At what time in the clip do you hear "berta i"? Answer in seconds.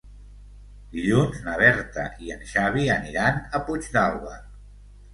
1.61-2.33